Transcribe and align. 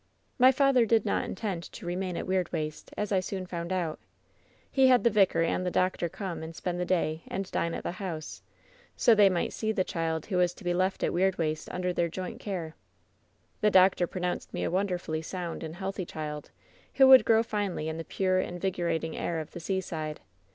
"My 0.39 0.51
father 0.51 0.87
did 0.87 1.05
not 1.05 1.25
intend 1.25 1.61
to 1.73 1.85
remain 1.85 2.17
at 2.17 2.25
Weirdwaste, 2.25 2.91
as 2.97 3.11
I 3.11 3.19
soon 3.19 3.45
found 3.45 3.71
out 3.71 3.99
He 4.71 4.87
had 4.87 5.03
the 5.03 5.11
vicar 5.11 5.43
and 5.43 5.71
doctor 5.71 6.09
come 6.09 6.41
and 6.41 6.55
spend 6.55 6.79
the 6.79 6.85
day 6.85 7.21
and 7.27 7.51
dine 7.51 7.75
at 7.75 7.83
the 7.83 7.91
house, 7.91 8.41
so 8.97 9.13
that 9.13 9.21
tbej 9.21 9.25
140 9.25 9.25
WHEN 9.27 9.27
SHADOWS 9.27 9.29
DIE 9.29 9.29
might 9.29 9.53
see 9.53 9.71
the 9.71 9.83
child 9.83 10.25
who 10.25 10.37
was 10.37 10.53
to 10.55 10.63
be 10.63 10.73
left 10.73 11.03
at 11.03 11.11
Weirdwaste 11.13 11.71
under 11.71 11.93
their 11.93 12.09
joint 12.09 12.39
care. 12.39 12.75
"The 13.59 13.69
doctor 13.69 14.07
pronounced 14.07 14.51
me 14.55 14.63
a 14.63 14.71
wonderfully 14.71 15.21
sound 15.21 15.61
and 15.61 15.75
healthy 15.75 16.05
child, 16.07 16.49
who 16.95 17.07
would 17.07 17.23
grow 17.23 17.43
finely 17.43 17.87
in 17.87 17.97
the 17.97 18.03
pure, 18.03 18.41
invig 18.41 18.77
orating 18.79 19.15
air 19.15 19.39
of 19.39 19.51
the 19.51 19.59
seaside. 19.59 20.21